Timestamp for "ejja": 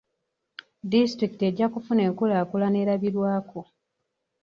1.49-1.67